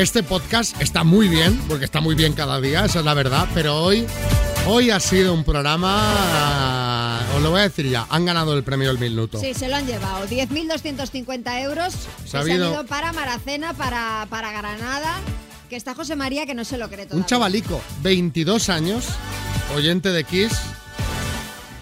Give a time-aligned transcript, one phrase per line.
[0.00, 3.46] este podcast está muy bien, porque está muy bien cada día, esa es la verdad,
[3.52, 4.06] pero hoy,
[4.66, 8.88] hoy ha sido un programa, os lo voy a decir ya, han ganado el premio
[8.88, 9.38] del minuto.
[9.38, 10.26] Sí, se lo han llevado.
[10.26, 11.94] 10.250 euros
[12.24, 12.72] se Sabido.
[12.72, 15.18] ido para Maracena, para, para Granada.
[15.68, 17.22] Que está José María que no se lo cree todavía.
[17.22, 19.04] Un chavalico, 22 años,
[19.76, 20.50] oyente de Kiss,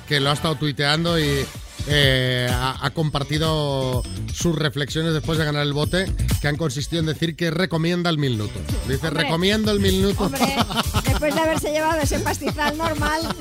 [0.07, 1.47] que lo ha estado tuiteando y
[1.91, 4.03] eh, ha, ha compartido
[4.33, 8.19] sus reflexiones después de ganar el bote, que han consistido en decir que recomienda el
[8.19, 8.53] minuto.
[8.87, 9.25] Dice, Hombre.
[9.25, 10.25] recomiendo el minuto.
[10.25, 10.57] Hombre,
[11.05, 13.23] después de haberse llevado ese pastizal normal.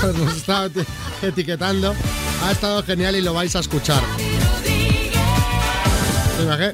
[0.00, 0.84] Pues nos está eti-
[1.22, 1.94] etiquetando.
[2.42, 4.02] Ha estado genial y lo vais a escuchar.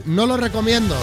[0.07, 0.97] No lo recomiendo.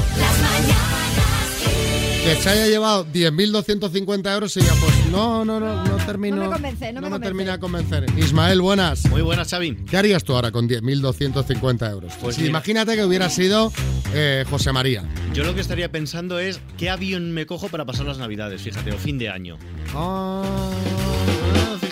[2.27, 6.36] Que se haya llevado 10.250 euros y ya pues no, no, no, no termino.
[6.36, 7.26] No me convence, no me convence.
[7.26, 8.05] termina de convencer.
[8.17, 9.05] Ismael, buenas.
[9.05, 9.77] Muy buenas, Xavi.
[9.90, 12.11] ¿Qué harías tú ahora con 10.250 euros?
[12.19, 13.72] Pues imagínate que hubiera sido
[14.14, 15.06] eh, José María.
[15.34, 18.91] Yo lo que estaría pensando es qué avión me cojo para pasar las navidades, fíjate,
[18.91, 19.58] o fin de año.
[19.95, 20.44] Ah,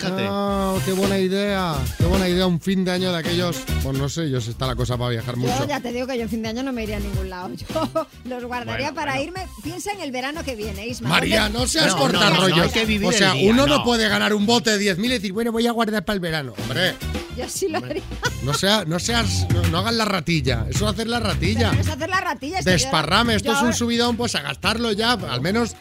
[0.06, 0.26] fíjate.
[0.30, 1.74] ah, qué buena idea.
[1.98, 2.46] Qué buena idea.
[2.46, 3.56] Un fin de año de aquellos.
[3.82, 5.54] Pues no sé, yo si está la cosa para viajar mucho.
[5.60, 7.28] Yo ya te digo que yo en fin de año no me iría a ningún
[7.30, 7.50] lado.
[8.24, 9.26] Yo los guardaría Bueno, para bueno.
[9.28, 9.46] irme.
[9.62, 11.08] Piensa en el verano que viene, Isma.
[11.08, 13.78] María, ¿Dónde- no seas No, hay que vivir o sea, el día, uno no.
[13.78, 13.84] no.
[13.84, 16.54] puede ganar un bote de 10.000 y decir, bueno, voy a guardar para el verano.
[16.62, 16.94] Hombre,
[17.36, 18.02] Yo sí lo haría.
[18.42, 20.66] no, sea, no seas, no, no hagas la ratilla.
[20.68, 21.70] Eso es hacer la ratilla.
[21.70, 22.58] Pero es hacer la ratilla.
[22.58, 25.74] es yo- Desparrame, esto yo es un subidón, pues a gastarlo ya, al menos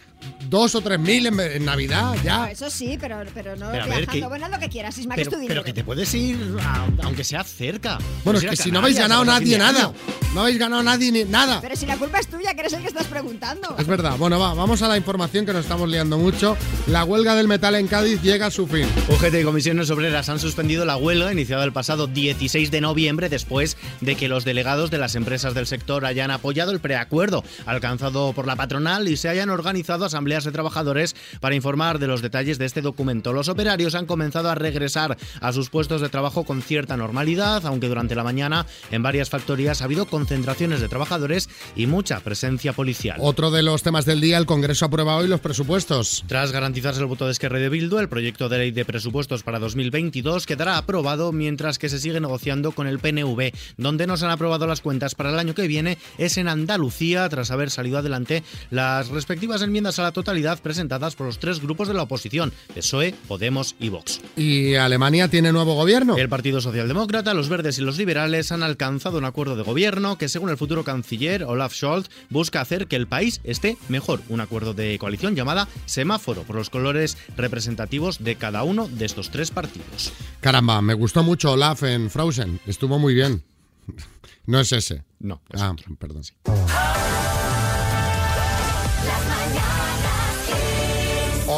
[0.49, 2.51] dos o tres mil en, en Navidad, No, ya.
[2.51, 4.11] eso sí, pero, pero no Pero ver, viajando.
[4.11, 5.61] que- Bueno, lo que quieras, Isma, que Pero, es tu dinero.
[5.61, 7.97] pero que te puedes ir, a- aunque sea cerca.
[8.23, 9.91] Bueno, es que si no habéis ganado nadie nada.
[10.33, 11.61] No habéis ganado nadie ni nada.
[11.61, 13.73] Pero si la culpa es tuya, que eres el que estás preguntando.
[13.79, 14.17] Es verdad.
[14.17, 16.57] Bueno, va, vamos a la información que nos estamos liando mucho.
[16.87, 18.85] La huelga del metal en Cádiz llega a su fin.
[19.07, 23.77] UGT y comisiones obreras han suspendido la huelga iniciada el pasado 16 de noviembre después
[24.01, 28.45] de que los delegados de las empresas del sector hayan apoyado el preacuerdo alcanzado por
[28.45, 32.65] la patronal y se hayan organizado asambleas de trabajadores para informar de los detalles de
[32.65, 33.33] este documento.
[33.33, 37.87] Los operarios han comenzado a regresar a sus puestos de trabajo con cierta normalidad, aunque
[37.87, 43.17] durante la mañana en varias factorías ha habido concentraciones de trabajadores y mucha presencia policial.
[43.21, 46.23] Otro de los temas del día, el Congreso aprueba hoy los presupuestos.
[46.27, 49.43] Tras garantizarse el voto de Esquerra y de Bildu, el proyecto de ley de presupuestos
[49.43, 53.51] para 2022 quedará aprobado mientras que se sigue negociando con el PNV.
[53.77, 57.29] Donde no se han aprobado las cuentas para el año que viene es en Andalucía,
[57.29, 60.24] tras haber salido adelante las respectivas enmiendas a la totalidad
[60.61, 64.21] presentadas por los tres grupos de la oposición, PSOE, Podemos y Vox.
[64.35, 66.17] Y Alemania tiene nuevo gobierno.
[66.17, 70.27] El Partido Socialdemócrata, los Verdes y los Liberales han alcanzado un acuerdo de gobierno que,
[70.29, 74.21] según el futuro canciller Olaf Scholz, busca hacer que el país esté mejor.
[74.29, 79.29] Un acuerdo de coalición llamada Semáforo, por los colores representativos de cada uno de estos
[79.29, 80.11] tres partidos.
[80.41, 82.59] Caramba, me gustó mucho Olaf en Frozen.
[82.65, 83.43] Estuvo muy bien.
[84.47, 85.03] No es ese.
[85.19, 86.21] No, es Ah, perdón.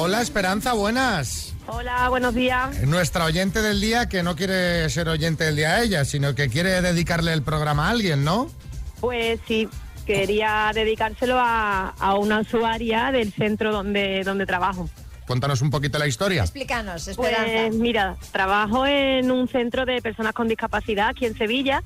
[0.07, 1.53] Hola Esperanza, buenas.
[1.67, 2.81] Hola, buenos días.
[2.83, 6.47] Nuestra oyente del día que no quiere ser oyente del día a ella, sino que
[6.47, 8.49] quiere dedicarle el programa a alguien, ¿no?
[9.01, 9.67] Pues sí,
[10.05, 14.89] quería dedicárselo a, a una usuaria del centro donde, donde trabajo.
[15.27, 16.43] Cuéntanos un poquito la historia.
[16.43, 17.45] Explícanos, Esperanza.
[17.45, 21.83] Pues mira, trabajo en un centro de personas con discapacidad aquí en Sevilla,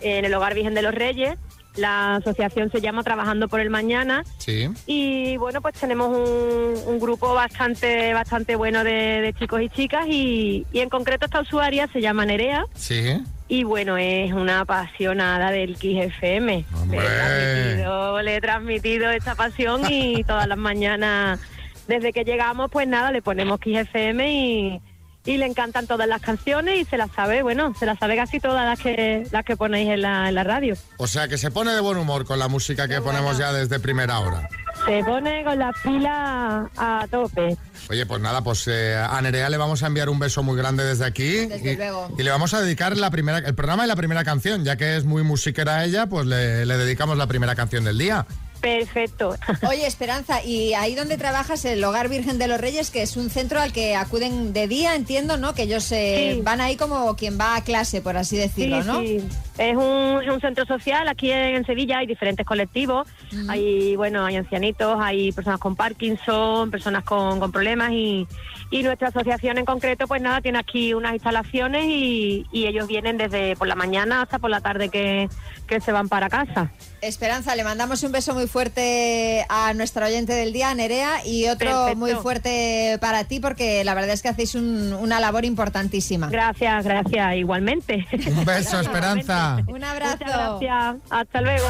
[0.00, 1.36] en el Hogar Virgen de los Reyes.
[1.76, 4.68] La asociación se llama Trabajando por el Mañana Sí.
[4.86, 10.06] y bueno, pues tenemos un, un grupo bastante bastante bueno de, de chicos y chicas
[10.08, 13.22] y, y en concreto esta usuaria se llama Nerea Sí.
[13.48, 16.64] Y bueno, es una apasionada del Kiss FM.
[16.88, 21.40] Le he, transmitido, le he transmitido esta pasión y todas las mañanas,
[21.88, 24.80] desde que llegamos, pues nada, le ponemos Kiss FM y,
[25.24, 28.40] y le encantan todas las canciones y se las sabe, bueno, se las sabe casi
[28.40, 30.74] todas las que las que ponéis en la, en la radio.
[30.96, 33.80] O sea que se pone de buen humor con la música que ponemos ya desde
[33.80, 34.48] primera hora.
[34.86, 37.56] Se pone con la pila a tope.
[37.90, 40.84] Oye, pues nada, pues eh, a Nerea le vamos a enviar un beso muy grande
[40.84, 41.46] desde aquí.
[41.46, 42.08] Desde y, luego.
[42.16, 44.96] y le vamos a dedicar la primera, el programa y la primera canción, ya que
[44.96, 48.26] es muy musiquera ella, pues le, le dedicamos la primera canción del día.
[48.60, 49.36] Perfecto.
[49.68, 53.30] Oye, Esperanza, y ahí donde trabajas, el Hogar Virgen de los Reyes, que es un
[53.30, 55.54] centro al que acuden de día, entiendo, ¿no?
[55.54, 56.40] Que ellos eh, Sí.
[56.42, 59.00] van ahí como quien va a clase, por así decirlo, Sí, ¿no?
[59.00, 59.20] sí.
[59.60, 63.06] Es un, es un centro social aquí en, Sevilla, hay diferentes colectivos,
[63.48, 68.26] hay bueno, hay ancianitos, hay personas con Parkinson, personas con, con problemas y,
[68.70, 73.18] y nuestra asociación en concreto pues nada, tiene aquí unas instalaciones y, y ellos vienen
[73.18, 75.28] desde por la mañana hasta por la tarde que,
[75.66, 76.70] que se van para casa.
[77.02, 81.68] Esperanza, le mandamos un beso muy fuerte a nuestra oyente del día, Nerea, y otro
[81.68, 81.96] Perfecto.
[81.98, 86.28] muy fuerte para ti, porque la verdad es que hacéis un- una labor importantísima.
[86.30, 88.06] Gracias, gracias, igualmente.
[88.26, 89.49] Un beso, Esperanza.
[89.66, 90.18] Un abrazo.
[90.20, 90.96] Muchas gracias.
[91.10, 91.68] Hasta luego.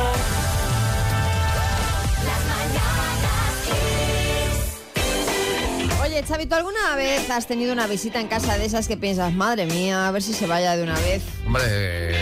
[6.03, 9.33] Oye, Xavi, ¿tú alguna vez has tenido una visita en casa de esas que piensas,
[9.33, 11.23] madre mía, a ver si se vaya de una vez?
[11.47, 12.21] Hombre, eh,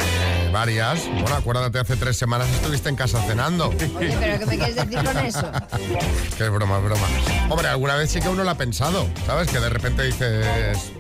[0.53, 1.09] varias.
[1.09, 3.69] Bueno, acuérdate, hace tres semanas estuviste en casa cenando.
[3.69, 5.51] Oye, pero ¿qué me quieres decir con eso?
[6.37, 7.07] Qué broma, broma.
[7.49, 9.49] Hombre, alguna vez sí que uno lo ha pensado, ¿sabes?
[9.49, 10.93] Que de repente dices,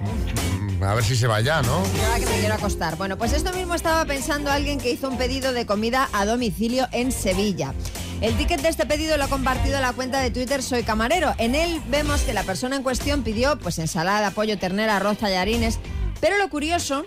[0.80, 1.76] a ver si se va ya, ¿no?
[1.76, 2.96] Ahora que me quiero acostar.
[2.96, 6.88] Bueno, pues esto mismo estaba pensando alguien que hizo un pedido de comida a domicilio
[6.92, 7.74] en Sevilla.
[8.20, 11.34] El ticket de este pedido lo ha compartido en la cuenta de Twitter Soy Camarero.
[11.38, 15.78] En él vemos que la persona en cuestión pidió pues ensalada, pollo, ternera, arroz, tallarines.
[16.20, 17.04] Pero lo curioso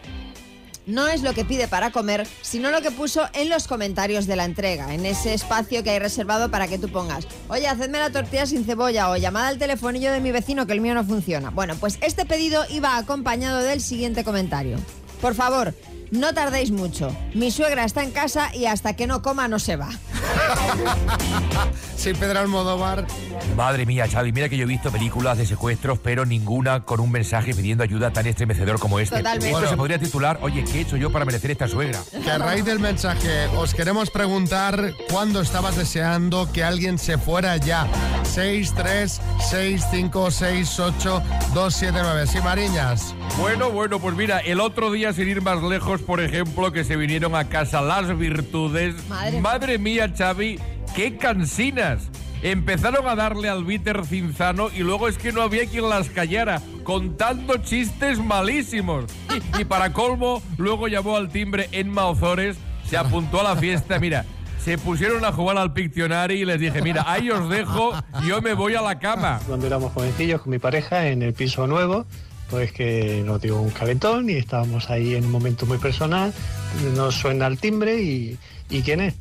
[0.85, 4.35] no es lo que pide para comer, sino lo que puso en los comentarios de
[4.35, 8.11] la entrega, en ese espacio que hay reservado para que tú pongas, oye, hacedme la
[8.11, 11.49] tortilla sin cebolla o llamada al telefonillo de mi vecino que el mío no funciona.
[11.49, 14.77] Bueno, pues este pedido iba acompañado del siguiente comentario.
[15.21, 15.75] Por favor,
[16.09, 17.15] no tardéis mucho.
[17.33, 19.89] Mi suegra está en casa y hasta que no coma no se va.
[21.95, 23.05] Sí, Pedro Almodóvar.
[23.55, 27.11] Madre mía, Xavi, mira que yo he visto películas de secuestros, pero ninguna con un
[27.11, 29.17] mensaje pidiendo ayuda tan estremecedor como este.
[29.17, 29.51] Totalmente.
[29.51, 31.99] Esto se podría titular, oye, ¿qué he hecho yo para merecer esta suegra?
[32.23, 37.57] Que a raíz del mensaje os queremos preguntar cuándo estabas deseando que alguien se fuera
[37.57, 37.87] ya.
[38.23, 41.23] 6, 3, 6, 5, 6, 8,
[41.53, 42.27] 2, 7, 9.
[42.27, 43.13] Sí, Mariñas.
[43.37, 46.95] Bueno, bueno, pues mira, el otro día, sin ir más lejos, por ejemplo, que se
[46.95, 48.95] vinieron a casa las virtudes.
[49.41, 50.59] Madre mía, Xavi,
[50.95, 52.09] qué cansinas.
[52.43, 56.61] Empezaron a darle al bitter cinzano y luego es que no había quien las callara,
[56.83, 59.05] contando chistes malísimos.
[59.59, 62.57] Y, para colmo, luego llamó al timbre Enma Ozores,
[62.89, 64.25] se apuntó a la fiesta, mira.
[64.63, 67.93] Se pusieron a jugar al Pictionary y les dije, mira, ahí os dejo,
[68.27, 69.39] yo me voy a la cama.
[69.47, 72.05] Cuando éramos jovencillos con mi pareja en el piso nuevo,
[72.51, 76.31] pues que nos dio un calentón y estábamos ahí en un momento muy personal,
[76.95, 78.37] nos suena el timbre y,
[78.69, 79.15] ¿y quién es?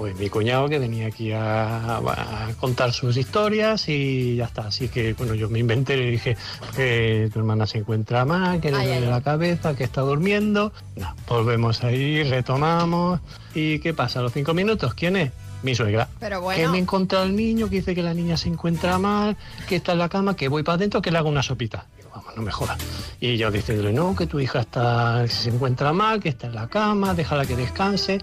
[0.00, 4.62] Pues mi cuñado que venía aquí a, a contar sus historias y ya está.
[4.68, 6.36] Así que, bueno, yo me inventé y le dije
[6.74, 10.72] que tu hermana se encuentra mal, que le duele la cabeza, que está durmiendo.
[10.96, 13.20] No, volvemos ahí, retomamos.
[13.54, 14.20] ¿Y qué pasa?
[14.20, 15.32] A los cinco minutos, ¿quién es?
[15.62, 16.08] Mi suegra.
[16.18, 18.98] Pero Que bueno, me he encontrado al niño, que dice que la niña se encuentra
[18.98, 19.36] mal,
[19.68, 21.84] que está en la cama, que voy para adentro, que le hago una sopita.
[21.98, 22.78] Digo, vamos, no me jodas.
[23.20, 26.68] Y yo diciéndole, no, que tu hija está, se encuentra mal, que está en la
[26.68, 28.18] cama, déjala que descanse.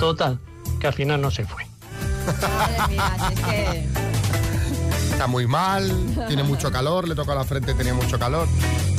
[0.00, 0.38] Total,
[0.78, 1.66] que al final no se fue.
[2.26, 3.88] madre mía, si es que...
[5.10, 5.90] Está muy mal,
[6.28, 8.46] tiene mucho calor, le toca la frente, tenía mucho calor.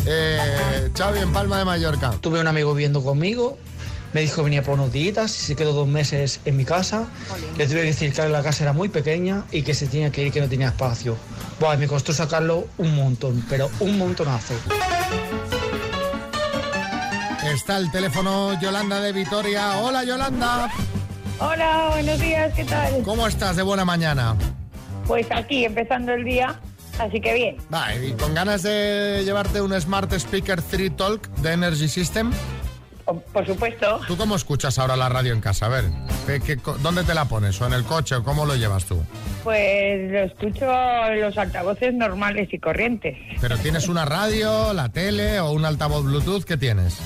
[0.05, 2.11] Eh, Xavi, en Palma de Mallorca.
[2.19, 3.57] Tuve un amigo viviendo conmigo,
[4.11, 7.07] me dijo que venía por unos días y se quedó dos meses en mi casa.
[7.57, 10.25] Le tuve que decir que la casa era muy pequeña y que se tenía que
[10.25, 11.15] ir, que no tenía espacio.
[11.59, 14.55] Buah, me costó sacarlo un montón, pero un montonazo.
[17.53, 19.79] Está el teléfono Yolanda de Vitoria.
[19.79, 20.69] Hola, Yolanda.
[21.39, 23.01] Hola, buenos días, ¿qué tal?
[23.03, 24.36] ¿Cómo estás de buena mañana?
[25.07, 26.59] Pues aquí, empezando el día,
[27.00, 27.57] así que bien.
[27.74, 32.31] Va, y con ganas de llevarte un Smart Speaker 3 Talk de Energy System.
[33.33, 35.65] Por, supuesto, ¿Tú cómo escuchas ahora la radio en casa?
[35.65, 35.86] A ver,
[36.27, 37.59] ¿qué- qué co- ¿dónde te la pones?
[37.59, 38.13] ¿O en el coche?
[38.15, 39.01] ¿O cómo lo llevas tú?
[39.44, 40.65] pues lo escucho
[41.07, 43.18] en los altavoces normales y corrientes.
[43.41, 46.44] ¿Pero tienes una radio, la tele o un altavoz Bluetooth?
[46.44, 46.98] ¿Qué tienes?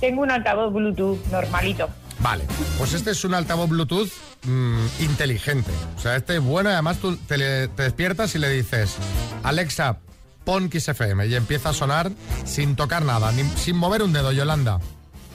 [0.00, 1.90] Tengo un altavoz Bluetooth normalito.
[2.22, 2.44] Vale,
[2.78, 4.10] pues este es un altavoz Bluetooth
[4.44, 5.70] mm, inteligente.
[5.96, 8.94] O sea, este es bueno y además tú te, le- te despiertas y le dices,
[9.42, 9.98] Alexa,
[10.44, 12.10] pon Kiss FM y empieza a sonar
[12.44, 14.80] sin tocar nada, ni- sin mover un dedo, Yolanda.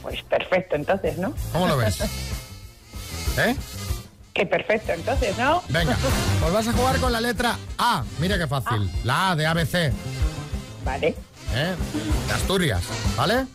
[0.03, 1.33] Pues perfecto, entonces, ¿no?
[1.53, 1.97] ¿Cómo lo ves?
[3.37, 3.55] ¿Eh?
[4.33, 5.63] Que perfecto, entonces, ¿no?
[5.69, 5.97] Venga,
[6.41, 8.03] pues vas a jugar con la letra A.
[8.19, 8.89] Mira qué fácil.
[9.03, 9.91] La A de ABC.
[10.83, 11.15] Vale,
[11.55, 11.73] ¿eh?
[12.27, 12.83] De Asturias,
[13.17, 13.45] ¿vale?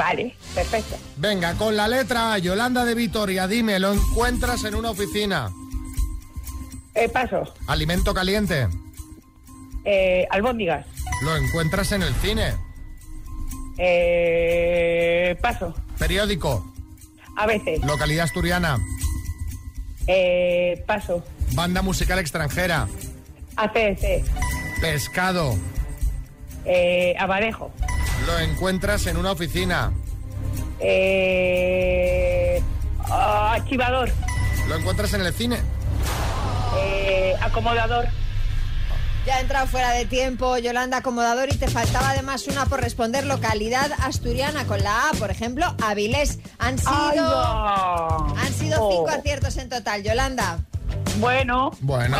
[0.00, 0.96] Vale, perfecto.
[1.18, 5.50] Venga, con la letra A, Yolanda de Vitoria, dime, ¿lo encuentras en una oficina?
[6.94, 8.66] Eh, paso, ¿Alimento caliente?
[9.84, 10.86] eh, albóndigas.
[11.22, 12.54] ¿Lo encuentras en el cine?
[13.78, 16.64] Eh, paso, ¿Periódico?
[17.36, 17.80] a veces.
[17.84, 18.78] ¿Localidad asturiana?
[20.06, 22.88] Eh, paso, ¿Banda musical extranjera?
[23.56, 24.22] ACS,
[24.80, 25.56] ¿Pescado?
[26.64, 27.70] eh, abadejo.
[28.26, 29.92] ¿Lo encuentras en una oficina?
[30.80, 32.62] Eh,
[33.10, 34.10] ah, archivador,
[34.68, 35.60] ¿Lo encuentras en el cine?
[36.78, 38.06] eh, acomodador.
[39.26, 43.26] Ya ha entrado fuera de tiempo, Yolanda Acomodador, y te faltaba además una por responder
[43.26, 46.38] localidad asturiana con la A, por ejemplo, Avilés.
[46.58, 48.16] Han sido, ¡Ay, va!
[48.40, 48.90] han sido Oh.
[48.90, 50.60] cinco aciertos en total, Yolanda.
[51.20, 52.18] Bueno, Bueno,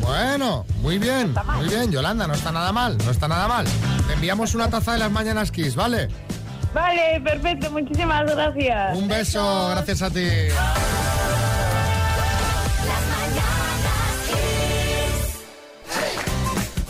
[0.00, 3.66] bueno, muy bien, muy bien, Yolanda, no está nada mal, no está nada mal.
[4.06, 6.08] Te enviamos una taza de las mañanas Kiss, ¿vale?
[6.74, 8.96] vale, perfecto, muchísimas gracias.
[8.96, 10.26] Un beso, gracias a ti.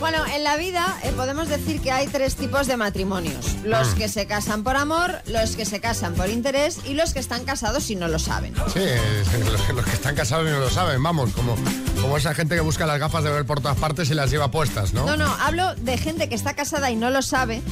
[0.03, 3.55] Bueno, en la vida eh, podemos decir que hay tres tipos de matrimonios.
[3.63, 3.99] Los Mm.
[3.99, 7.45] que se casan por amor, los que se casan por interés y los que están
[7.45, 8.53] casados y no lo saben.
[8.75, 8.81] Sí,
[9.53, 11.55] los, que- los que están casados y no lo saben, vamos, como,
[12.01, 14.51] como esa gente que busca las gafas de ver por todas partes y las lleva
[14.51, 15.07] puestas, ¿no?
[15.07, 17.63] No, no, hablo de gente que está casada y no lo sabe,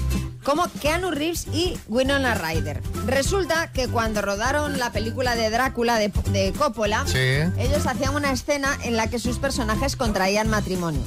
[0.45, 2.81] como Keanu Reeves y Winona Ryder.
[3.07, 7.19] Resulta que cuando rodaron la película de Drácula de, de Coppola, Sí.
[7.59, 11.03] ellos hacían una escena en la que sus personajes contraían matrimonio.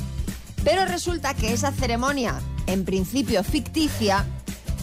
[0.63, 4.25] Pero resulta que esa ceremonia, en principio ficticia,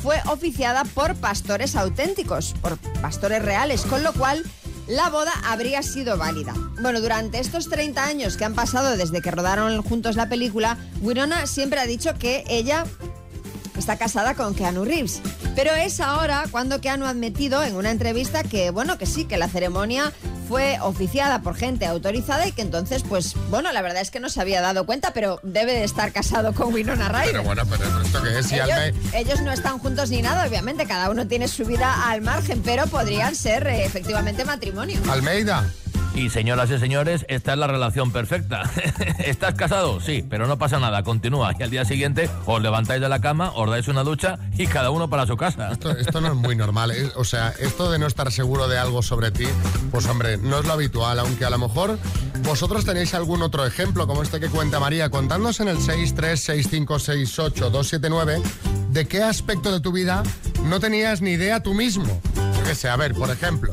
[0.03, 4.43] fue oficiada por pastores auténticos, por pastores reales, con lo cual
[4.89, 6.55] la boda habría sido válida.
[6.81, 11.47] Bueno, durante estos 30 años que han pasado desde que rodaron juntos la película, Winona
[11.47, 12.85] siempre ha dicho que ella
[13.77, 15.21] está casada con Keanu Reeves.
[15.55, 19.39] Pero es ahora cuando Keanu ha admitido en una entrevista que, bueno, que sí, que
[19.39, 20.13] la ceremonia
[20.51, 24.29] fue oficiada por gente autorizada y que entonces, pues, bueno, la verdad es que no
[24.29, 27.27] se había dado cuenta, pero debe de estar casado con Winona Ryder.
[27.27, 28.47] Pero bueno, pero ¿esto qué es?
[28.47, 32.23] Si ellos, ellos no están juntos ni nada, obviamente, cada uno tiene su vida al
[32.23, 35.01] margen, pero podrían ser eh, efectivamente matrimonio.
[35.09, 35.71] Almeida.
[36.15, 38.63] Y señoras y señores, esta es la relación perfecta.
[39.19, 40.01] ¿Estás casado?
[40.01, 41.53] Sí, pero no pasa nada, continúa.
[41.59, 44.91] Y al día siguiente os levantáis de la cama, os dais una ducha y cada
[44.91, 45.71] uno para su casa.
[45.71, 46.93] Esto, esto no es muy normal.
[47.17, 49.47] O sea, esto de no estar seguro de algo sobre ti,
[49.91, 51.99] pues hombre, no es lo habitual, aunque a lo mejor
[52.43, 58.43] vosotros tenéis algún otro ejemplo, como este que cuenta María, contándonos en el 636568279
[58.91, 60.23] de qué aspecto de tu vida
[60.65, 62.21] no tenías ni idea tú mismo.
[62.35, 63.73] Yo qué sé, a ver, por ejemplo,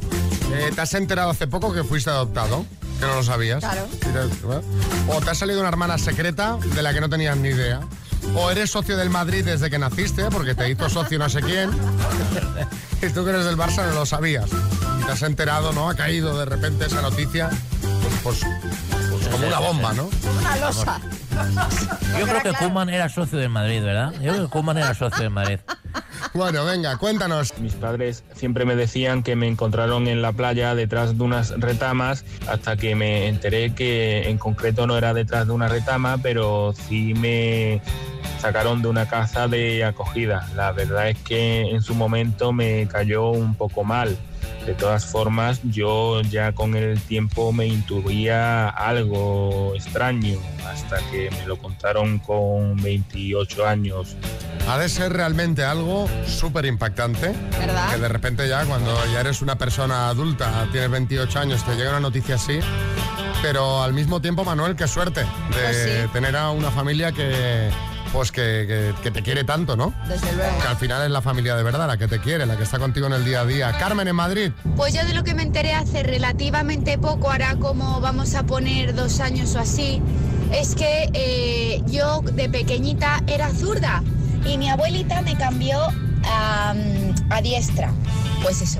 [0.53, 2.65] eh, te has enterado hace poco que fuiste adoptado,
[2.99, 3.59] que no lo sabías.
[3.59, 3.87] Claro.
[3.99, 7.79] Te- O te ha salido una hermana secreta de la que no tenías ni idea.
[8.35, 11.69] O eres socio del Madrid desde que naciste, porque te hizo socio no sé quién.
[13.01, 14.49] Y tú que eres del Barça no lo sabías.
[15.01, 15.89] Y te has enterado, ¿no?
[15.89, 17.49] Ha caído de repente esa noticia,
[18.23, 18.45] pues, pues,
[19.11, 20.09] pues como una bomba, ¿no?
[20.39, 20.99] Una losa.
[22.19, 24.11] Yo creo que Kuman era socio del Madrid, ¿verdad?
[24.13, 25.59] Yo creo que Kuman era socio del Madrid.
[26.33, 27.57] Bueno, venga, cuéntanos.
[27.59, 32.25] Mis padres siempre me decían que me encontraron en la playa detrás de unas retamas
[32.47, 37.13] hasta que me enteré que en concreto no era detrás de una retama, pero sí
[37.15, 37.81] me
[38.39, 40.47] sacaron de una casa de acogida.
[40.55, 44.17] La verdad es que en su momento me cayó un poco mal.
[44.67, 50.37] De todas formas, yo ya con el tiempo me intuía algo extraño
[50.69, 54.17] hasta que me lo contaron con 28 años.
[54.67, 57.33] Ha de ser realmente algo súper impactante.
[57.57, 57.91] ¿Verdad?
[57.93, 61.91] Que de repente ya, cuando ya eres una persona adulta, tienes 28 años, te llega
[61.91, 62.59] una noticia así.
[63.41, 66.09] Pero al mismo tiempo, Manuel, qué suerte de Pues sí.
[66.11, 67.69] tener a una familia que,
[68.13, 69.93] pues que, que- que te quiere tanto, ¿no?
[70.07, 70.57] Desde luego.
[70.61, 72.79] Que al final es la familia de verdad, la que te quiere, la que está
[72.79, 73.71] contigo en el día a día.
[73.77, 74.51] Carmen en Madrid.
[74.75, 78.93] Pues yo de lo que me enteré hace relativamente poco, ahora como vamos a poner
[78.95, 80.01] dos años o así,
[80.51, 84.03] es que eh, yo de pequeñita era zurda
[84.45, 85.79] y mi abuelita me cambió
[86.25, 86.73] a,
[87.29, 87.91] a diestra.
[88.43, 88.79] Pues eso,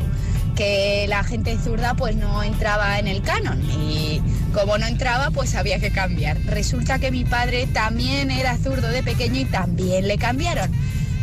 [0.56, 4.22] que la gente zurda pues no entraba en el canon y
[4.58, 6.38] como no entraba pues había que cambiar.
[6.46, 10.72] Resulta que mi padre también era zurdo de pequeño y también le cambiaron.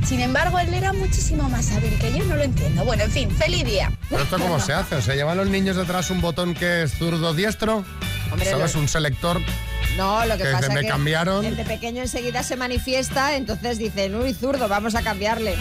[0.07, 2.85] Sin embargo, él era muchísimo más hábil que yo, no lo entiendo.
[2.85, 3.91] Bueno, en fin, feliz día.
[4.11, 4.97] ¿Pero esto cómo se hace?
[4.97, 7.85] O sea, llevan los niños detrás un botón que es zurdo diestro.
[8.31, 8.75] Hombre, ¿Sabes?
[8.75, 9.41] lo- Un selector.
[9.97, 11.45] No, lo que Que pasa es que cambiaron.
[11.45, 15.55] el de pequeño enseguida se manifiesta, entonces dicen, uy, zurdo, vamos a cambiarle.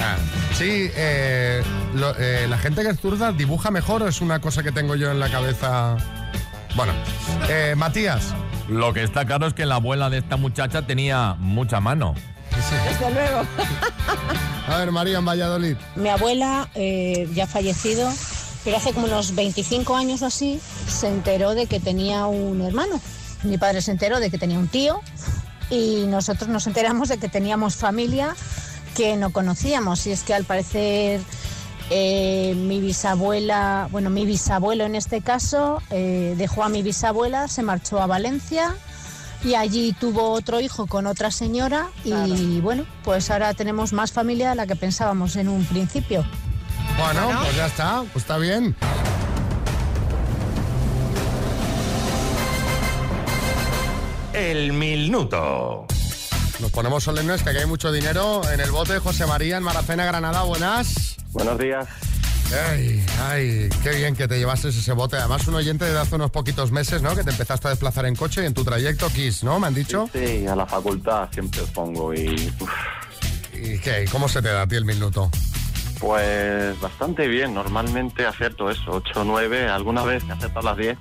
[0.00, 0.16] Ah,
[0.58, 1.62] sí, eh,
[1.94, 4.94] lo- eh, la gente que es zurda dibuja mejor o es una cosa que tengo
[4.94, 5.96] yo en la cabeza.
[6.74, 6.92] Bueno,
[7.48, 8.34] eh, Matías.
[8.68, 12.14] Lo que está claro es que la abuela de esta muchacha tenía mucha mano.
[12.50, 13.42] Desde luego.
[14.68, 15.76] A ver, María en Valladolid.
[15.96, 18.08] Mi abuela, eh, ya fallecido,
[18.64, 23.00] pero hace como unos 25 años o así, se enteró de que tenía un hermano.
[23.42, 25.00] Mi padre se enteró de que tenía un tío
[25.70, 28.36] y nosotros nos enteramos de que teníamos familia
[28.94, 30.06] que no conocíamos.
[30.06, 31.20] Y es que al parecer
[31.90, 37.62] eh, mi bisabuela, bueno, mi bisabuelo en este caso, eh, dejó a mi bisabuela, se
[37.62, 38.74] marchó a Valencia
[39.42, 44.50] y allí tuvo otro hijo con otra señora y bueno, pues ahora tenemos más familia
[44.50, 46.24] de la que pensábamos en un principio.
[46.98, 47.40] Bueno, Bueno.
[47.42, 48.76] pues ya está, pues está bien.
[54.32, 55.86] El minuto.
[56.60, 58.98] Nos ponemos solemnes que aquí hay mucho dinero en el bote.
[58.98, 61.16] José María en Maracena, Granada, buenas.
[61.32, 61.86] Buenos días.
[62.68, 65.16] Ay, ay, qué bien que te llevases ese bote.
[65.16, 67.14] Además, un oyente de hace unos poquitos meses, ¿no?
[67.14, 69.60] Que te empezaste a desplazar en coche y en tu trayecto Kiss, ¿no?
[69.60, 70.08] Me han dicho.
[70.12, 72.70] Sí, a la facultad siempre os pongo y uf,
[73.54, 74.04] ¿Y qué?
[74.10, 75.30] ¿Cómo se te da a ti el minuto?
[76.00, 77.52] pues bastante bien.
[77.54, 80.98] Normalmente acierto eso, 8 o 9, alguna vez he acertado las 10.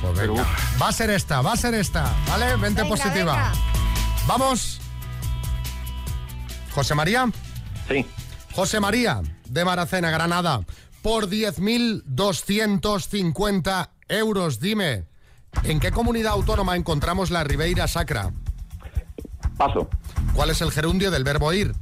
[0.00, 0.46] Pues venga.
[0.80, 2.54] Va a ser esta, va a ser esta, ¿vale?
[2.56, 3.32] Vente Venga, positiva.
[3.34, 3.52] venga.
[4.28, 4.80] Vamos.
[6.72, 7.28] José María.
[7.88, 8.06] Sí.
[8.56, 9.20] José María,
[9.50, 10.62] de Maracena, Granada.
[11.02, 15.04] Por 10.250 euros, dime,
[15.64, 18.32] ¿en qué comunidad autónoma encontramos la Ribeira Sacra?
[19.58, 19.90] Paso.
[20.32, 21.74] ¿Cuál es el gerundio del verbo ir?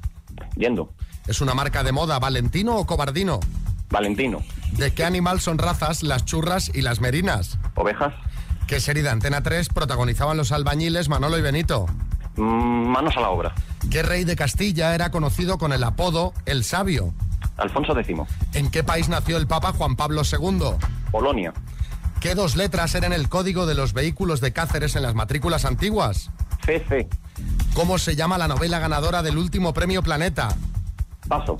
[0.56, 0.92] Yendo.
[1.28, 3.38] ¿Es una marca de moda Valentino o Cobardino?
[3.90, 4.42] Valentino.
[4.72, 7.56] ¿De qué animal son razas las churras y las merinas?
[7.76, 8.12] Ovejas.
[8.66, 11.86] ¿Qué serie de Antena 3 protagonizaban los albañiles Manolo y Benito?
[12.34, 13.54] Mm, manos a la obra.
[13.90, 17.14] ¿Qué rey de Castilla era conocido con el apodo El Sabio?
[17.56, 18.16] Alfonso X.
[18.52, 20.76] ¿En qué país nació el Papa Juan Pablo II?
[21.10, 21.52] Polonia.
[22.20, 26.30] ¿Qué dos letras eran el código de los vehículos de Cáceres en las matrículas antiguas?
[26.64, 27.08] CC.
[27.74, 30.48] ¿Cómo se llama la novela ganadora del último premio Planeta?
[31.28, 31.58] Paso.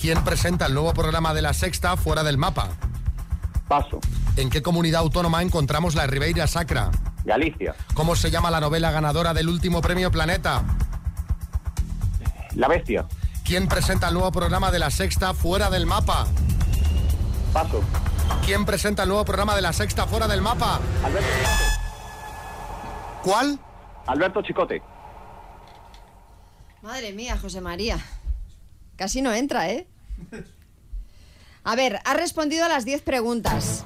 [0.00, 2.68] ¿Quién presenta el nuevo programa de la Sexta fuera del mapa?
[3.66, 3.98] Paso.
[4.36, 6.90] ¿En qué comunidad autónoma encontramos la Ribeira Sacra?
[7.24, 7.74] Galicia.
[7.94, 10.62] ¿Cómo se llama la novela ganadora del último premio Planeta?
[12.56, 13.06] La bestia.
[13.44, 16.26] ¿Quién presenta el nuevo programa de la Sexta fuera del mapa?
[17.52, 17.82] Paso.
[18.44, 20.80] ¿Quién presenta el nuevo programa de la Sexta fuera del mapa?
[21.04, 21.28] Alberto
[23.22, 23.60] ¿Cuál?
[24.06, 24.82] Alberto Chicote.
[26.80, 27.98] Madre mía, José María.
[28.96, 29.86] Casi no entra, ¿eh?
[31.62, 33.84] A ver, has respondido a las 10 preguntas.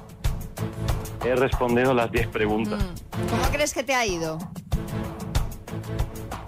[1.25, 2.81] He respondido las 10 preguntas.
[3.29, 4.39] ¿Cómo crees que te ha ido?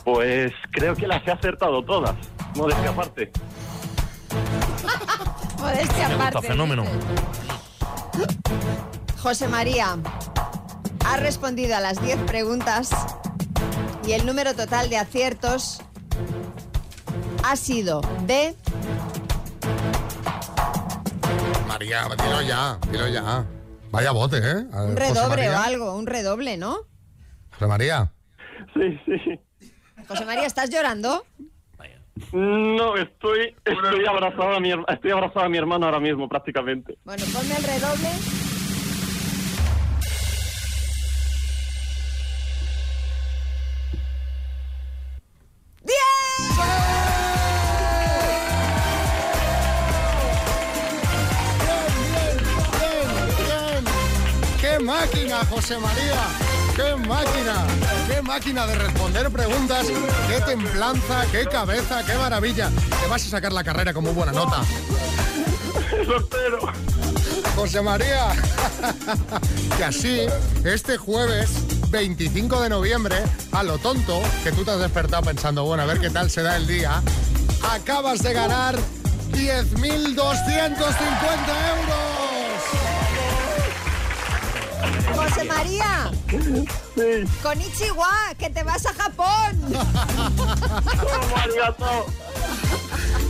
[0.04, 2.16] Pues creo que las he acertado todas.
[2.56, 3.32] Modestia aparte.
[5.60, 6.48] Modestia Me gusta, aparte.
[6.48, 6.84] fenómeno.
[9.22, 9.98] José María,
[11.06, 12.92] has respondido a las 10 preguntas
[14.06, 15.82] y el número total de aciertos
[17.44, 18.56] ha sido de...
[21.68, 23.46] María, dilo ya, dilo ya.
[23.92, 24.66] Vaya bote, ¿eh?
[24.74, 26.78] A Un José redoble o algo, un redoble, ¿no?
[27.54, 28.12] José María.
[28.74, 29.40] Sí, sí.
[30.14, 31.26] José María, ¿estás llorando?
[32.32, 37.00] No, estoy, estoy abrazado a mi estoy abrazado a mi hermano ahora mismo prácticamente.
[37.04, 38.10] Bueno, ponme el redoble.
[54.62, 56.43] ¡Qué máquina, José María!
[56.76, 57.68] ¡Qué máquina!
[58.08, 59.88] ¡Qué máquina de responder preguntas!
[60.28, 61.26] ¡Qué templanza!
[61.32, 62.04] ¡Qué cabeza!
[62.04, 62.70] ¡Qué maravilla!
[63.02, 64.62] Te vas a sacar la carrera con muy buena nota.
[66.08, 66.60] Lo espero.
[67.56, 68.28] José María.
[69.78, 70.22] que así,
[70.64, 71.52] este jueves
[71.90, 73.18] 25 de noviembre,
[73.52, 76.42] a lo tonto, que tú te has despertado pensando, bueno, a ver qué tal se
[76.42, 77.04] da el día,
[77.72, 78.76] acabas de ganar
[79.32, 82.13] 10.250 euros.
[85.24, 86.12] José María.
[87.42, 89.76] Con Ichiwa, que te vas a Japón.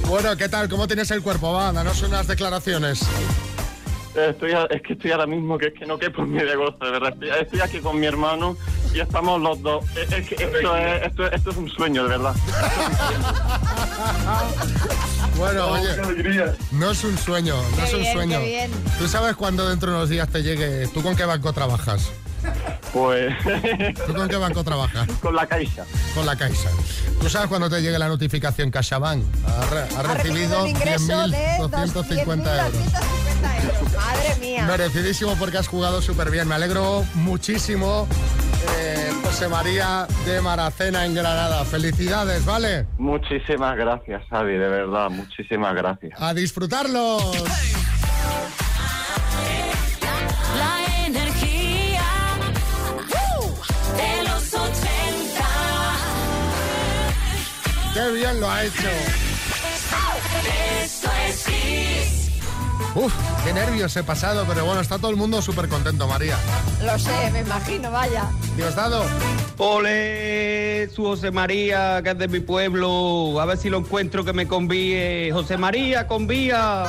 [0.07, 0.69] Bueno, ¿qué tal?
[0.69, 1.53] ¿Cómo tienes el cuerpo?
[1.53, 3.01] Va, danos unas declaraciones.
[4.15, 6.55] Estoy, a- es que estoy ahora mismo que es que no quepo en mi de
[6.55, 7.13] gozo, de verdad.
[7.13, 8.55] Estoy, estoy aquí con mi hermano
[8.93, 9.83] y estamos los dos.
[9.97, 12.35] Es, es que esto es, esto, esto es un sueño, de verdad.
[15.37, 15.89] Bueno, Oh, oye,
[16.71, 18.39] no es un sueño, no Qué es un bien, sueño.
[18.39, 18.71] qué bien.
[18.99, 20.87] ¿Tú sabes cuándo dentro de unos días te llegue?
[20.93, 22.11] ¿Tú con qué banco trabajas?
[22.93, 23.33] Pues
[24.05, 25.07] ¿Tú con qué banco trabajas?
[25.21, 25.85] con la caixa.
[26.13, 26.69] Con la Caixa.
[27.19, 29.23] ¿Tú sabes cuando te llegue la notificación CaixaBank?
[29.47, 32.73] Ha, re- ha Ha recibido el ingreso de 10.250 euros.
[33.43, 33.93] 10.250 euros.
[33.93, 34.65] Madre mía.
[34.65, 36.47] Merecidísimo porque has jugado súper bien.
[36.47, 38.07] Me alegro muchísimo.
[38.79, 41.65] Eh, José María de Maracena en Granada.
[41.65, 42.85] Felicidades, ¿vale?
[42.97, 46.13] Muchísimas gracias, Xavi, de verdad, muchísimas gracias.
[46.21, 47.43] A disfrutarlos.
[50.57, 52.03] La energía
[53.97, 54.73] de los 80.
[57.93, 58.89] Qué bien lo ha hecho.
[60.83, 61.62] Esto es.
[62.95, 63.11] Uf,
[63.43, 66.37] qué nervios he pasado, pero bueno, está todo el mundo súper contento, María.
[66.85, 68.25] Lo sé, me imagino, vaya.
[68.55, 69.03] Diosdado.
[69.57, 73.39] Ole, su José María, que es de mi pueblo.
[73.41, 75.31] A ver si lo encuentro que me convíe.
[75.31, 76.83] José María, convía.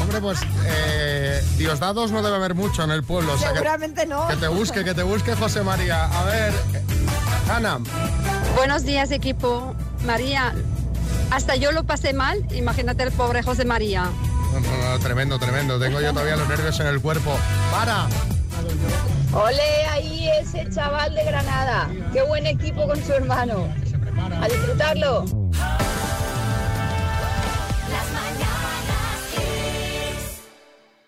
[0.00, 3.34] Hombre, pues eh, Diosdados no debe haber mucho en el pueblo.
[3.34, 4.26] o sea que- Seguramente no.
[4.26, 6.06] Que te busque, que te busque José María.
[6.06, 6.82] A ver, eh,
[7.52, 7.78] Ana,
[8.56, 9.74] Buenos días, equipo.
[10.04, 10.54] María,
[11.30, 12.44] hasta yo lo pasé mal.
[12.54, 14.10] Imagínate el pobre José María.
[14.54, 15.80] No, no, no, tremendo, tremendo.
[15.80, 17.36] Tengo yo todavía los nervios en el cuerpo.
[17.72, 18.06] ¡Para!
[19.32, 21.90] Ole ahí ese chaval de Granada.
[22.12, 23.68] Qué buen equipo con su hermano.
[24.40, 25.24] A disfrutarlo.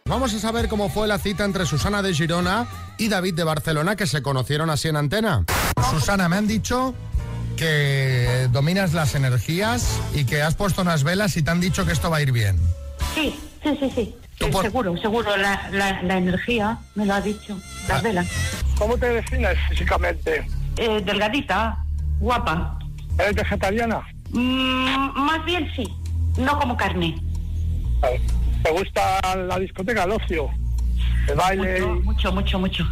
[0.07, 2.67] Vamos a saber cómo fue la cita entre Susana de Girona
[2.99, 5.45] y David de Barcelona, que se conocieron así en antena.
[5.91, 6.95] Susana, me han dicho
[7.57, 11.93] que dominas las energías y que has puesto unas velas y te han dicho que
[11.93, 12.59] esto va a ir bien.
[13.17, 14.15] Sí, sí, sí, sí.
[14.39, 15.35] Sí, Seguro, seguro.
[15.39, 17.59] La, la, la energía me lo ha dicho.
[17.89, 18.29] Las velas.
[18.79, 20.47] ¿Cómo te defines físicamente?
[20.77, 21.83] Eh, delgadita,
[22.21, 22.79] guapa.
[23.19, 24.03] ¿Eres vegetariana?
[24.33, 25.89] Mm, más bien sí.
[26.37, 27.17] No como carne.
[28.63, 30.51] ¿Te gusta la discoteca, el ocio?
[31.27, 31.81] El baile.
[31.81, 32.85] Mucho, mucho, mucho, mucho.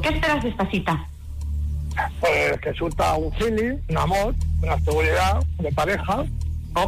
[0.00, 1.08] ¿Qué esperas de esta cita?
[2.20, 6.24] Pues que surta un feeling, un amor, una seguridad de pareja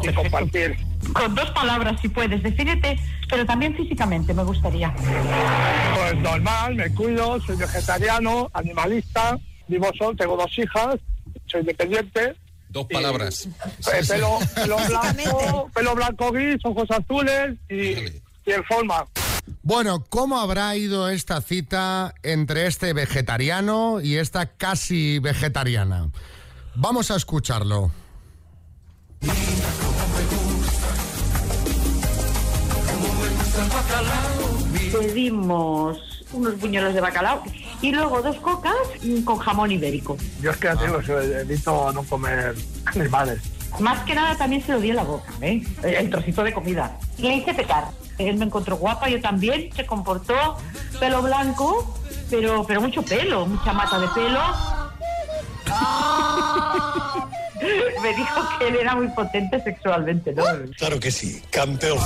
[0.02, 0.76] y compartir.
[1.12, 2.42] Con dos palabras, si puedes.
[2.42, 4.94] Defínete, pero también físicamente me gustaría.
[4.94, 9.38] Pues normal, me cuido, soy vegetariano, animalista,
[9.68, 10.96] vivo solo, tengo dos hijas,
[11.46, 12.36] soy independiente.
[12.68, 13.46] Dos palabras.
[13.46, 19.06] Eh, pelo, pelo blanco, pelo blanco gris, ojos azules y, y en forma.
[19.62, 26.10] Bueno, ¿cómo habrá ido esta cita entre este vegetariano y esta casi vegetariana?
[26.74, 27.90] Vamos a escucharlo.
[34.92, 35.98] Pedimos
[36.32, 37.42] unos buñuelos de bacalao
[37.80, 38.74] y luego dos cocas
[39.24, 40.16] con jamón ibérico.
[40.40, 42.54] Yo es que ya te digo, evito no comer
[42.86, 43.40] animales.
[43.80, 45.62] Más que nada también se lo di en la boca, ¿eh?
[45.82, 46.98] El, el trocito de comida.
[47.18, 47.88] Le hice pecar.
[48.18, 49.70] Él me encontró guapa, yo también.
[49.74, 50.56] Se comportó
[50.98, 51.94] pelo blanco,
[52.30, 54.40] pero, pero mucho pelo, mucha mata de pelo.
[58.02, 60.44] me dijo que él era muy potente sexualmente, ¿no?
[60.76, 61.98] Claro que sí, campeón.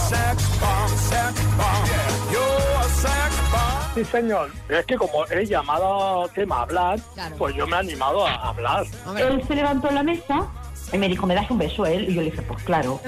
[3.95, 4.51] Sí, señor.
[4.69, 7.01] Es que como he llamado tema a hablar,
[7.39, 8.85] pues yo me he animado a hablar.
[9.19, 10.47] Él se levantó en la mesa
[10.93, 12.09] y me dijo, ¿me das un beso a él?
[12.09, 13.01] Y yo le dije, pues claro.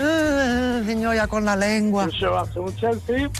[0.86, 2.08] señor, ya con la lengua.
[2.18, 3.30] Se va a hacer un selfie.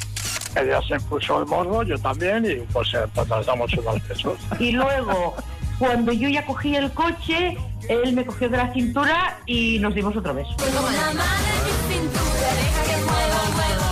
[0.55, 4.39] Ella se puso el morro, yo también, y pues, eh, pues nos damos unos besos.
[4.59, 5.35] Y luego,
[5.79, 7.57] cuando yo ya cogí el coche,
[7.89, 10.55] él me cogió de la cintura y nos dimos otro beso.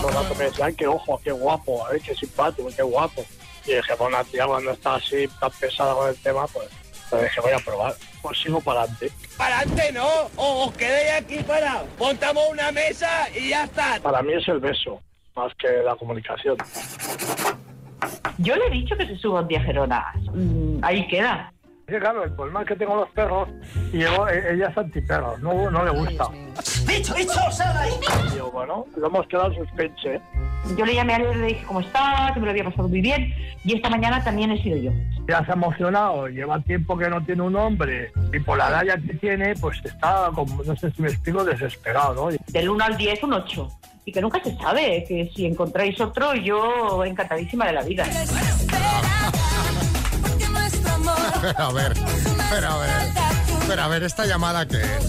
[0.03, 3.25] Los rato me decían, qué ojo, qué guapo, ay, qué simpático, qué guapo.
[3.67, 6.69] Y dije, bueno, una tía cuando está así tan pesada con el tema, pues,
[7.11, 7.95] pues dije, voy a probar.
[8.23, 9.11] Pues sigo para adelante.
[9.37, 11.85] Para adelante no, o os quedéis aquí para.
[11.99, 13.99] Montamos una mesa y ya está.
[14.03, 15.01] Para mí es el beso,
[15.35, 16.57] más que la comunicación.
[18.39, 20.13] Yo le he dicho que se suba un día a Gerona.
[20.33, 21.53] Mm, ahí queda.
[21.91, 23.49] Sí, claro, el problema es que tengo los perros
[23.93, 26.29] y llevo- e- ella es antiperro, no, no le gusta.
[26.87, 27.91] ¡Bicho, bicho, sal ahí!
[28.33, 30.21] Y yo, bueno, lo hemos quedado en suspense.
[30.77, 32.87] Yo le llamé a él y le dije cómo estaba, que me lo había pasado
[32.89, 33.35] muy bien.
[33.65, 34.93] Y esta mañana también he sido yo.
[35.29, 38.83] Ya se ha emocionado, lleva tiempo que no tiene un hombre y por la edad
[38.85, 42.37] ya que tiene, pues está, como, no sé si me explico, desesperado, ¿no?
[42.49, 43.69] Del 1 al 10, un 8.
[44.05, 48.05] Y que nunca se sabe, que si encontráis otro, yo encantadísima de la vida.
[51.41, 51.95] Pero a ver,
[52.51, 53.13] pero a ver,
[53.67, 55.07] pero a ver, ¿esta llamada qué es?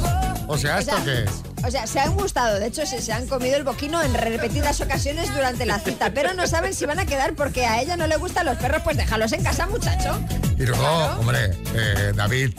[0.47, 1.31] O sea, ¿esto qué es?
[1.65, 4.81] O sea, se han gustado, de hecho se, se han comido el boquino en repetidas
[4.81, 8.07] ocasiones durante la cita, pero no saben si van a quedar porque a ella no
[8.07, 10.19] le gustan los perros, pues déjalos en casa, muchacho.
[10.57, 10.87] Y luego,
[11.19, 12.53] hombre, eh, David,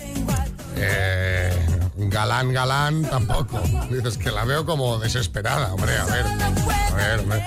[0.77, 1.53] eh,
[1.97, 3.61] galán, galán, tampoco.
[3.91, 6.25] Dices que la veo como desesperada, hombre, a ver.
[6.27, 7.45] A ver, hombre.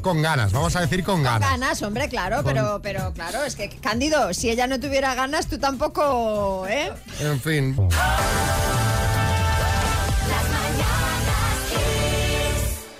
[0.00, 1.48] Con ganas, vamos a decir con ganas.
[1.50, 5.58] Ganas, hombre, claro, pero, pero claro, es que Cándido, si ella no tuviera ganas, tú
[5.58, 6.92] tampoco, ¿eh?
[7.20, 7.76] En fin.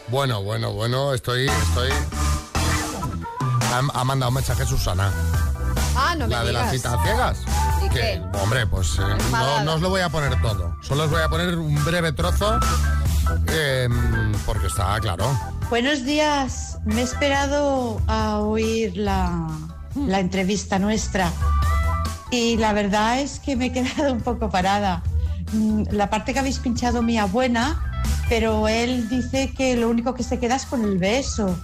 [0.08, 1.90] Bueno, bueno, bueno, estoy, estoy.
[3.72, 5.12] Ha, ha mandado un mensaje Susana,
[5.96, 7.38] Ah, no me la de las citas ciegas.
[7.84, 8.22] ¿Y Que, qué?
[8.42, 10.74] hombre, pues eh, no, no os lo voy a poner todo.
[10.82, 12.58] Solo os voy a poner un breve trozo.
[13.48, 13.88] eh,
[14.46, 15.38] porque está claro.
[15.70, 16.78] Buenos días.
[16.84, 19.46] Me he esperado a oír la,
[19.94, 21.30] la entrevista nuestra
[22.30, 25.02] y la verdad es que me he quedado un poco parada.
[25.52, 30.22] Mm, La parte que habéis pinchado mía buena, pero él dice que lo único que
[30.24, 31.56] se queda es con el beso.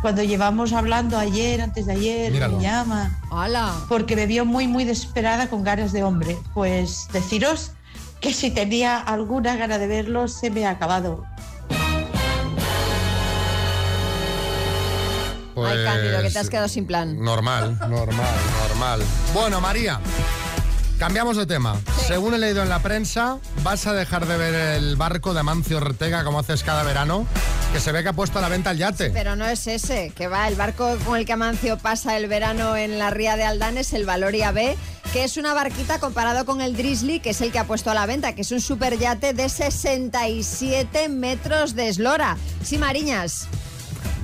[0.00, 2.56] Cuando llevamos hablando ayer, antes de ayer, Míralo.
[2.56, 3.20] me llama.
[3.30, 3.74] Hola.
[3.90, 6.38] Porque me vio muy, muy desesperada con ganas de hombre.
[6.54, 7.72] Pues deciros
[8.22, 11.24] que si tenía alguna gana de verlo, se me ha acabado.
[15.54, 17.18] Pues, Ay, Cándido, que te has quedado sin plan.
[17.22, 18.34] Normal, normal,
[18.68, 19.02] normal.
[19.34, 20.00] Bueno, María,
[20.98, 21.76] cambiamos de tema.
[22.06, 25.78] Según he leído en la prensa, vas a dejar de ver el barco de Amancio
[25.78, 27.26] Ortega como haces cada verano,
[27.72, 29.10] que se ve que ha puesto a la venta el yate.
[29.10, 32.76] Pero no es ese, que va, el barco con el que Amancio pasa el verano
[32.76, 34.76] en la ría de Aldán es el Valoria B,
[35.12, 37.94] que es una barquita comparado con el Drizzly, que es el que ha puesto a
[37.94, 42.36] la venta, que es un superyate de 67 metros de eslora.
[42.62, 43.48] Sí, Mariñas.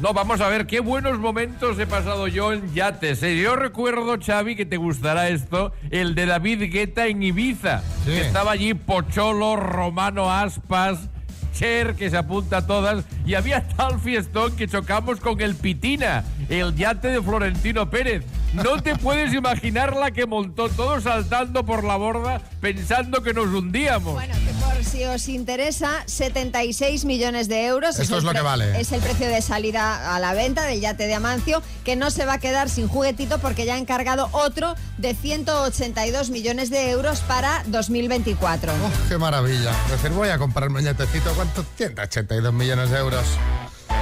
[0.01, 3.23] No, vamos a ver qué buenos momentos he pasado yo en yates.
[3.23, 3.41] ¿eh?
[3.41, 7.83] Yo recuerdo, Xavi, que te gustará esto, el de David Guetta en Ibiza.
[8.05, 8.11] Sí.
[8.11, 11.09] Que estaba allí Pocholo, Romano Aspas,
[11.55, 16.25] Cher, que se apunta a todas, y había tal fiestón que chocamos con el Pitina,
[16.51, 18.25] el yate de Florentino Pérez.
[18.53, 23.47] No te puedes imaginar la que montó, todos saltando por la borda pensando que nos
[23.47, 24.15] hundíamos.
[24.15, 27.99] Bueno, que por si os interesa, 76 millones de euros.
[27.99, 28.81] Esto es lo que vale.
[28.81, 32.25] Es el precio de salida a la venta del yate de Amancio, que no se
[32.25, 37.21] va a quedar sin juguetito porque ya ha encargado otro de 182 millones de euros
[37.21, 38.73] para 2024.
[38.73, 39.71] Oh, qué maravilla.
[39.87, 41.31] Es decir, voy a comprarme un yatecito.
[41.35, 41.65] ¿Cuánto?
[41.77, 43.25] 182 millones de euros.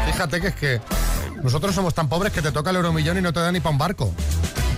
[0.06, 0.80] Fíjate que es que
[1.44, 3.70] nosotros somos tan pobres que te toca el euromillón y no te da ni para
[3.70, 4.10] un barco.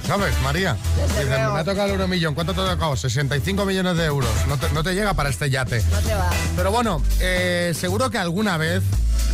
[0.04, 0.76] ¿Sabes, María?
[1.24, 2.34] Me ha tocado el euromillón.
[2.34, 2.96] ¿Cuánto te ha tocado?
[2.96, 4.28] 65 millones de euros.
[4.48, 5.80] No te, no te llega para este yate.
[5.90, 6.28] No te va.
[6.56, 8.82] Pero bueno, eh, seguro que alguna vez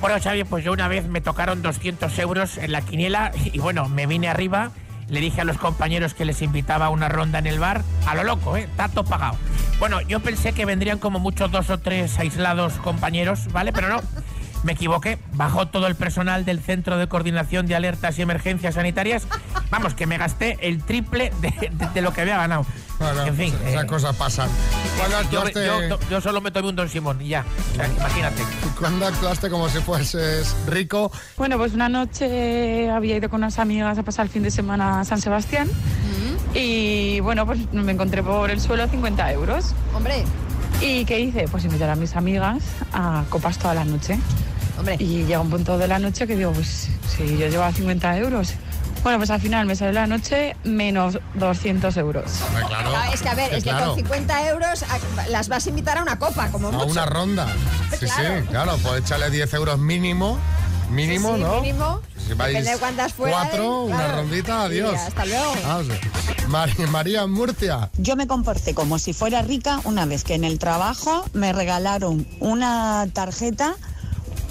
[0.00, 3.88] Bueno, Xavi, pues yo una vez me tocaron 200 euros en la quiniela y bueno,
[3.88, 4.70] me vine arriba,
[5.08, 8.14] le dije a los compañeros que les invitaba a una ronda en el bar, a
[8.14, 8.66] lo loco, ¿eh?
[8.76, 9.36] Tato pagado.
[9.78, 13.72] Bueno, yo pensé que vendrían como muchos dos o tres aislados compañeros, ¿vale?
[13.72, 14.00] Pero no,
[14.62, 15.18] me equivoqué.
[15.32, 19.26] Bajó todo el personal del Centro de Coordinación de Alertas y Emergencias Sanitarias.
[19.70, 22.66] Vamos, que me gasté el triple de, lo que había ganado.
[23.00, 23.54] Bueno, en fin.
[23.66, 24.48] esas eh, cosas pasan.
[24.98, 27.44] ¿Cuándo yo, actuaste, yo- yo solo me tomé un Don Simón y ya.
[27.72, 28.42] O sea, imagínate.
[28.78, 31.10] cuándo actuaste como si fueses rico?
[31.38, 35.00] Bueno, pues una noche había ido con unas amigas a pasar el fin de semana
[35.00, 35.68] a San Sebastián
[36.54, 39.72] y bueno, pues me encontré por el suelo 50 euros.
[39.94, 40.24] Hombre.
[40.82, 41.46] ¿Y qué hice?
[41.48, 44.18] Pues invitar a mis amigas a copas toda la noche.
[44.78, 44.96] Hombre.
[44.98, 48.54] Y llega un punto de la noche que digo, pues si yo llevaba 50 euros.
[49.02, 52.24] Bueno, pues al final me salió la noche menos 200 euros.
[52.68, 52.90] claro.
[52.92, 53.86] No, es que a ver, es que claro.
[53.86, 56.86] con 50 euros a- las vas a invitar a una copa, como A mucho.
[56.86, 57.46] una ronda.
[57.98, 58.40] Sí, Claro.
[58.40, 60.38] sí, claro, pues échale 10 euros mínimo.
[60.90, 61.60] Mínimo, Sí, sí, ¿no?
[61.60, 62.00] mínimo.
[62.26, 64.16] Si vais Depende de cuántas fueran, cuatro, una claro.
[64.22, 64.94] rondita, adiós.
[64.94, 65.52] Hasta luego.
[65.66, 66.46] Ah, sí.
[66.48, 67.90] Mari- María Murcia.
[67.98, 72.26] Yo me comporté como si fuera rica una vez que en el trabajo me regalaron
[72.40, 73.74] una tarjeta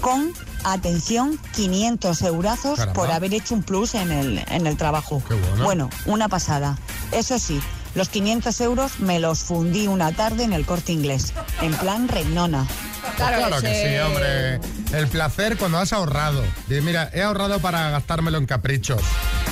[0.00, 0.32] con,
[0.64, 2.92] atención, 500 eurazos Caramba.
[3.00, 5.22] por haber hecho un plus en el, en el trabajo.
[5.62, 5.90] bueno.
[6.06, 6.78] una pasada.
[7.12, 7.60] Eso sí,
[7.94, 12.66] los 500 euros me los fundí una tarde en el corte inglés, en plan reinona.
[13.16, 14.60] Claro, que sí, hombre.
[14.92, 16.42] El placer cuando has ahorrado.
[16.68, 19.02] Mira, he ahorrado para gastármelo en caprichos.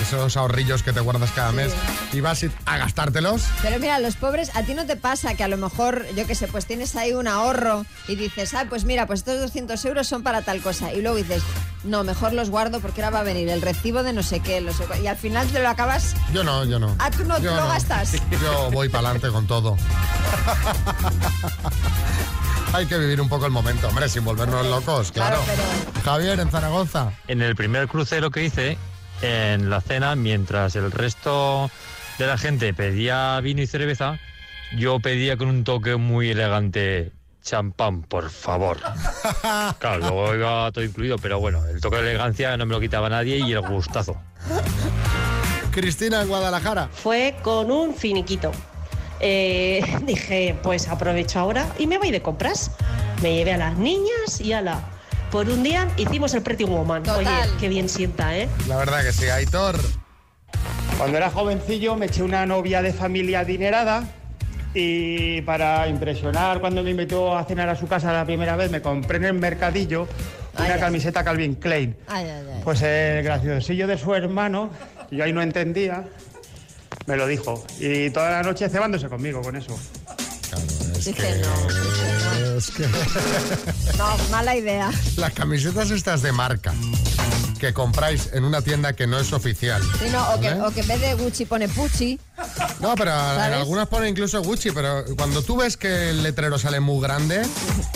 [0.08, 1.70] Esos ahorrillos que te guardas cada mes.
[2.14, 3.42] Y vas a gastártelos.
[3.60, 6.34] Pero mira, los pobres, a ti no te pasa que a lo mejor, yo qué
[6.34, 10.08] sé, pues tienes ahí un ahorro y dices, ah, pues mira, pues estos 200 euros
[10.08, 10.94] son para tal cosa.
[10.94, 11.42] Y luego dices,
[11.84, 14.62] no, mejor los guardo porque ahora va a venir el recibo de no sé qué.
[14.62, 15.02] no sé cuál".
[15.02, 16.14] y al final te lo acabas.
[16.32, 16.96] Yo no, yo no.
[16.98, 18.12] Ah, tú no Yo lo gastas.
[18.42, 19.76] Yo voy para adelante con todo.
[22.72, 25.38] Hay que vivir un poco el momento, hombre, sin volvernos locos, claro.
[26.02, 27.12] Javier, en Zaragoza.
[27.26, 28.78] En el primer crucero que hice,
[29.22, 31.70] en la cena, mientras el resto
[32.18, 34.18] de la gente pedía vino y cerveza,
[34.76, 38.78] yo pedía con un toque muy elegante champán, por favor.
[39.78, 43.08] Claro, luego iba todo incluido, pero bueno, el toque de elegancia no me lo quitaba
[43.08, 44.16] nadie y el gustazo.
[45.70, 46.88] Cristina, en Guadalajara.
[46.92, 48.52] Fue con un finiquito.
[49.20, 52.72] Eh, dije, pues aprovecho ahora y me voy de compras.
[53.22, 54.80] Me llevé a las niñas y a la.
[55.30, 57.08] Por un día hicimos el Pretty Woman.
[57.10, 57.28] Oye,
[57.60, 58.48] qué bien sienta, ¿eh?
[58.66, 59.78] La verdad que sí, Aitor.
[60.96, 64.04] Cuando era jovencillo me eché una novia de familia adinerada
[64.74, 68.82] y para impresionar cuando me invitó a cenar a su casa la primera vez me
[68.82, 70.08] compré en el mercadillo
[70.58, 71.96] una Ay, camiseta Calvin Klein.
[72.08, 72.60] Ay, ay, ay.
[72.64, 74.70] Pues el graciosillo de su hermano,
[75.08, 76.04] que yo ahí no entendía,
[77.06, 77.64] me lo dijo.
[77.78, 79.78] Y toda la noche cebándose conmigo con eso.
[81.04, 82.17] Dije, no,
[82.66, 82.86] Que
[83.98, 84.90] no, mala idea.
[85.16, 86.74] las camisetas estas de marca
[87.58, 89.82] que compráis en una tienda que no es oficial.
[89.98, 92.18] Sí, no, o, que, o que en vez de Gucci pone Pucci.
[92.80, 97.02] No, pero algunas pone incluso Gucci, pero cuando tú ves que el letrero sale muy
[97.02, 97.42] grande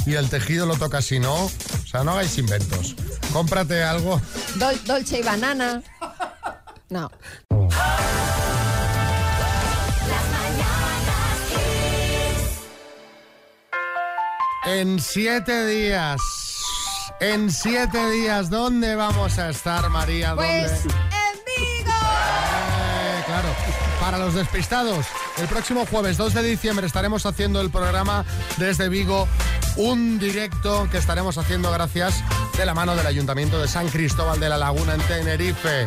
[0.05, 1.51] y el tejido lo toca si no, o
[1.89, 2.97] sea, no hagáis inventos.
[3.33, 4.21] Cómprate algo.
[4.57, 5.81] Dol- Dolce y banana.
[6.91, 7.11] No.
[14.65, 16.21] En siete días.
[17.21, 20.31] En siete días, ¿dónde vamos a estar, María?
[20.31, 20.69] ¿Dónde?
[20.69, 21.91] Pues en Vigo.
[21.91, 23.49] Eh, claro.
[24.01, 25.07] Para los despistados,
[25.39, 28.25] el próximo jueves 2 de diciembre estaremos haciendo el programa
[28.57, 29.27] desde Vigo,
[29.77, 32.23] un directo que estaremos haciendo gracias
[32.57, 35.87] de la mano del Ayuntamiento de San Cristóbal de la Laguna en Tenerife.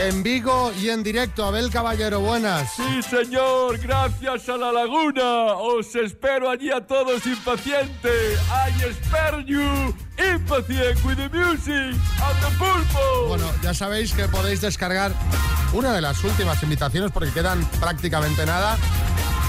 [0.00, 1.44] En Vigo y en directo.
[1.44, 2.72] Abel Caballero, buenas.
[2.74, 5.54] Sí, señor, gracias a la laguna.
[5.54, 8.08] Os espero allí a todos impaciente.
[8.08, 13.28] I spare you, impatient with the music and the pulpo.
[13.28, 15.12] Bueno, ya sabéis que podéis descargar
[15.72, 18.76] una de las últimas invitaciones porque quedan prácticamente nada.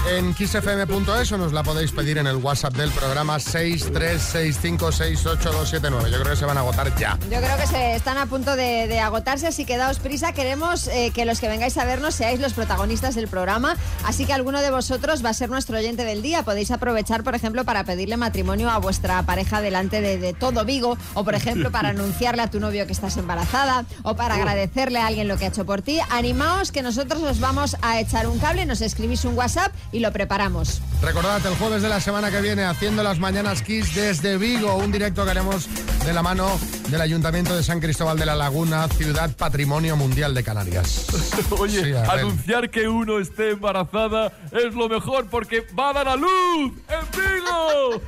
[0.08, 6.10] En kissfm.es o nos la podéis pedir en el WhatsApp del programa 636568279.
[6.10, 7.18] Yo creo que se van a agotar ya.
[7.28, 10.32] Yo creo que se están a punto de, de agotarse, así que daos prisa.
[10.32, 14.32] Queremos eh, que los que vengáis a vernos seáis los protagonistas del programa, así que
[14.32, 16.44] alguno de vosotros va a ser nuestro oyente del día.
[16.44, 20.96] Podéis aprovechar, por ejemplo, para pedirle matrimonio a vuestra pareja delante de, de todo Vigo,
[21.14, 25.08] o por ejemplo, para anunciarle a tu novio que estás embarazada, o para agradecerle a
[25.08, 25.98] alguien lo que ha hecho por ti.
[26.10, 30.12] Animaos que nosotros os vamos a echar un cable, nos escribís un WhatsApp y lo
[30.12, 30.80] preparamos.
[31.02, 34.90] Recordad, el jueves de la semana que viene, haciendo las mañanas Kiss desde Vigo, un
[34.92, 35.68] directo que haremos
[36.04, 40.42] de la mano del Ayuntamiento de San Cristóbal de la Laguna, ciudad patrimonio mundial de
[40.42, 41.06] Canarias.
[41.58, 46.16] Oye, Sí, anunciar que uno esté embarazada es lo mejor porque va a dar a
[46.16, 48.02] luz en Vigo.